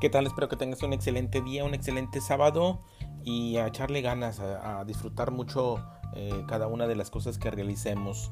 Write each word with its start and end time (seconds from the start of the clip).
¿Qué 0.00 0.08
tal? 0.08 0.28
Espero 0.28 0.48
que 0.48 0.54
tengas 0.54 0.84
un 0.84 0.92
excelente 0.92 1.40
día, 1.40 1.64
un 1.64 1.74
excelente 1.74 2.20
sábado 2.20 2.78
y 3.24 3.56
a 3.56 3.66
echarle 3.66 4.00
ganas, 4.00 4.38
a, 4.38 4.84
disfrutar 4.84 5.32
mucho 5.32 5.84
eh, 6.14 6.44
cada 6.46 6.68
una 6.68 6.86
de 6.86 6.94
las 6.94 7.10
cosas 7.10 7.36
que 7.36 7.50
realicemos. 7.50 8.30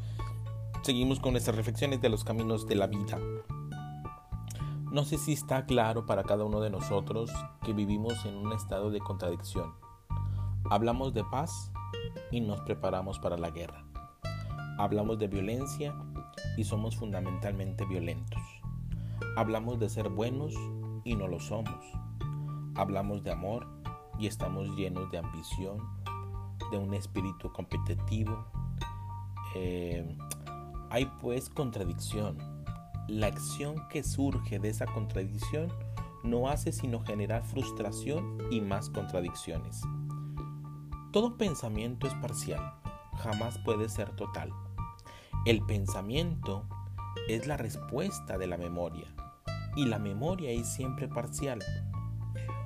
Seguimos 0.82 1.18
con 1.18 1.32
nuestras 1.32 1.57
reflexiones 1.57 2.00
de 2.00 2.09
los 2.09 2.23
caminos 2.23 2.68
de 2.68 2.77
la 2.77 2.87
vida. 2.87 3.18
No 4.93 5.05
sé 5.05 5.18
si 5.18 5.32
está 5.32 5.66
claro 5.66 6.07
para 6.07 6.23
cada 6.23 6.45
uno 6.45 6.61
de 6.61 6.71
nosotros 6.71 7.32
que 7.64 7.73
vivimos 7.73 8.25
en 8.27 8.37
un 8.37 8.53
estado 8.53 8.93
de 8.93 9.01
contradicción. 9.01 9.75
Hablamos 10.71 11.14
de 11.14 11.25
paz 11.25 11.73
y 12.30 12.43
nos 12.43 12.61
preparamos 12.61 13.19
para 13.19 13.37
la 13.37 13.51
guerra. 13.51 13.85
Hablamos 14.79 15.19
de 15.19 15.27
violencia 15.27 15.96
y 16.57 16.62
somos 16.62 16.95
fundamentalmente 16.95 17.85
violentos. 17.86 18.40
Hablamos 19.35 19.80
de 19.80 19.89
ser 19.89 20.08
buenos 20.11 20.54
y 21.07 21.15
no 21.15 21.29
lo 21.29 21.39
somos. 21.39 21.87
Hablamos 22.75 23.23
de 23.23 23.31
amor 23.31 23.67
y 24.19 24.27
estamos 24.27 24.69
llenos 24.77 25.11
de 25.13 25.19
ambición, 25.19 25.79
de 26.71 26.79
un 26.79 26.93
espíritu 26.95 27.51
competitivo. 27.53 28.45
Eh, 29.55 30.19
hay 30.91 31.07
pues 31.23 31.49
contradicción. 31.49 32.37
La 33.06 33.29
acción 33.29 33.87
que 33.89 34.03
surge 34.03 34.59
de 34.59 34.69
esa 34.69 34.87
contradicción 34.87 35.73
no 36.25 36.48
hace 36.48 36.73
sino 36.73 37.01
generar 37.05 37.45
frustración 37.45 38.39
y 38.51 38.61
más 38.61 38.91
contradicciones. 38.91 39.83
Todo 41.12 41.39
pensamiento 41.39 42.09
es 42.09 42.15
parcial, 42.15 42.75
jamás 43.19 43.59
puede 43.59 43.89
ser 43.89 44.11
total. 44.17 44.53
El 45.47 45.62
pensamiento 45.62 46.65
es 47.29 47.47
la 47.47 47.57
respuesta 47.57 48.39
de 48.39 48.48
la 48.48 48.59
memoria 48.59 49.16
y 49.77 49.84
la 49.84 49.98
memoria 49.98 50.51
es 50.51 50.67
siempre 50.67 51.06
parcial, 51.06 51.62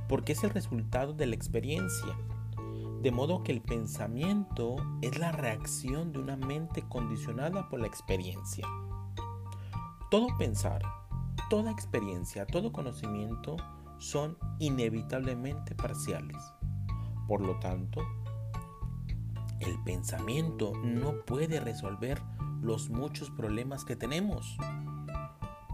porque 0.08 0.32
es 0.32 0.44
el 0.44 0.50
resultado 0.50 1.12
de 1.12 1.26
la 1.26 1.34
experiencia. 1.34 2.16
De 3.02 3.10
modo 3.10 3.42
que 3.42 3.52
el 3.52 3.60
pensamiento 3.60 4.76
es 5.02 5.18
la 5.18 5.32
reacción 5.32 6.12
de 6.12 6.20
una 6.20 6.36
mente 6.36 6.82
condicionada 6.88 7.68
por 7.68 7.80
la 7.80 7.86
experiencia. 7.86 8.66
Todo 10.10 10.28
pensar, 10.38 10.82
toda 11.48 11.70
experiencia, 11.70 12.46
todo 12.46 12.72
conocimiento 12.72 13.56
son 13.98 14.38
inevitablemente 14.58 15.74
parciales. 15.74 16.36
Por 17.26 17.40
lo 17.42 17.58
tanto, 17.58 18.02
el 19.60 19.82
pensamiento 19.84 20.72
no 20.82 21.24
puede 21.24 21.60
resolver 21.60 22.20
los 22.60 22.90
muchos 22.90 23.30
problemas 23.30 23.84
que 23.84 23.96
tenemos 23.96 24.56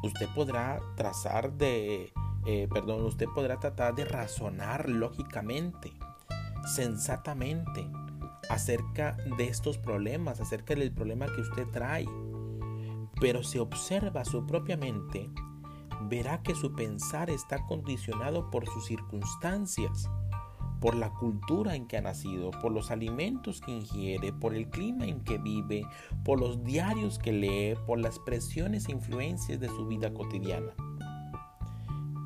usted 0.03 0.29
podrá 0.35 0.81
trazar 0.97 1.53
de, 1.53 2.13
eh, 2.47 2.69
perdón, 2.73 3.05
usted 3.05 3.27
podrá 3.35 3.59
tratar 3.59 3.95
de 3.95 4.05
razonar 4.05 4.89
lógicamente, 4.89 5.93
sensatamente, 6.75 7.89
acerca 8.49 9.17
de 9.39 9.49
estos 9.49 9.79
problemas, 9.79 10.41
acerca 10.41 10.75
del 10.75 10.93
problema 10.93 11.27
que 11.27 11.41
usted 11.41 11.67
trae. 11.69 12.07
Pero 13.21 13.43
si 13.43 13.59
observa 13.59 14.25
su 14.25 14.47
propia 14.47 14.77
mente, 14.77 15.31
verá 16.03 16.43
que 16.43 16.55
su 16.55 16.75
pensar 16.75 17.31
está 17.31 17.65
condicionado 17.67 18.51
por 18.51 18.67
sus 18.67 18.87
circunstancias 18.87 20.09
por 20.81 20.95
la 20.95 21.11
cultura 21.11 21.75
en 21.75 21.87
que 21.87 21.97
ha 21.97 22.03
nacido, 22.03 22.51
por 22.51 22.73
los 22.73 22.91
alimentos 22.91 23.61
que 23.61 23.73
ingiere, 23.73 24.33
por 24.33 24.55
el 24.55 24.69
clima 24.69 25.07
en 25.07 25.21
que 25.21 25.39
vive, 25.39 25.87
por 26.25 26.41
los 26.41 26.63
diarios 26.65 27.19
que 27.19 27.33
lee, 27.33 27.75
por 27.87 27.99
las 27.99 28.19
presiones 28.19 28.89
e 28.89 28.93
influencias 28.93 29.61
de 29.61 29.69
su 29.69 29.87
vida 29.87 30.13
cotidiana. 30.13 30.73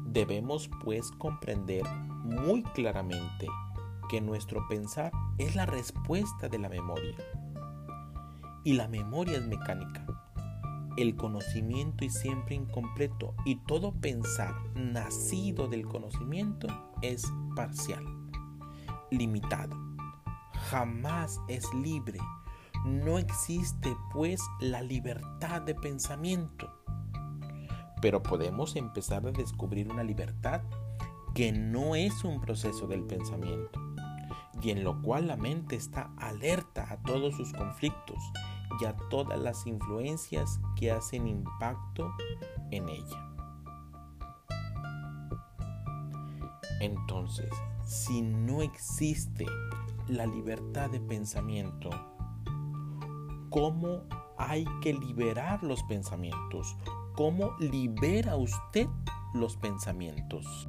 Debemos 0.06 0.68
pues 0.82 1.10
comprender 1.12 1.84
muy 2.24 2.62
claramente 2.62 3.46
que 4.08 4.20
nuestro 4.20 4.66
pensar 4.68 5.12
es 5.38 5.54
la 5.54 5.66
respuesta 5.66 6.48
de 6.48 6.58
la 6.58 6.68
memoria. 6.68 7.16
Y 8.64 8.72
la 8.72 8.88
memoria 8.88 9.38
es 9.38 9.46
mecánica. 9.46 10.04
El 10.96 11.14
conocimiento 11.14 12.04
es 12.04 12.14
siempre 12.14 12.56
incompleto 12.56 13.34
y 13.46 13.56
todo 13.64 13.92
pensar 13.92 14.54
nacido 14.74 15.68
del 15.68 15.86
conocimiento 15.86 16.66
es 17.00 17.24
parcial 17.54 18.19
limitado. 19.10 19.76
Jamás 20.70 21.40
es 21.48 21.72
libre. 21.74 22.18
No 22.84 23.18
existe 23.18 23.96
pues 24.12 24.40
la 24.60 24.82
libertad 24.82 25.62
de 25.62 25.74
pensamiento. 25.74 26.70
Pero 28.00 28.22
podemos 28.22 28.76
empezar 28.76 29.26
a 29.26 29.32
descubrir 29.32 29.90
una 29.90 30.02
libertad 30.02 30.62
que 31.34 31.52
no 31.52 31.94
es 31.94 32.24
un 32.24 32.40
proceso 32.40 32.86
del 32.86 33.04
pensamiento 33.04 33.78
y 34.62 34.70
en 34.70 34.84
lo 34.84 35.00
cual 35.02 35.28
la 35.28 35.36
mente 35.36 35.76
está 35.76 36.10
alerta 36.18 36.86
a 36.90 36.96
todos 37.02 37.34
sus 37.34 37.52
conflictos 37.52 38.18
y 38.80 38.84
a 38.84 38.96
todas 39.08 39.38
las 39.38 39.66
influencias 39.66 40.60
que 40.76 40.90
hacen 40.90 41.26
impacto 41.26 42.12
en 42.70 42.88
ella. 42.88 43.29
Entonces, 46.80 47.50
si 47.84 48.22
no 48.22 48.62
existe 48.62 49.46
la 50.08 50.26
libertad 50.26 50.90
de 50.90 50.98
pensamiento, 51.00 51.90
¿cómo 53.50 54.02
hay 54.38 54.64
que 54.82 54.94
liberar 54.94 55.62
los 55.62 55.82
pensamientos? 55.84 56.76
¿Cómo 57.14 57.52
libera 57.60 58.36
usted 58.36 58.88
los 59.34 59.56
pensamientos? 59.56 60.68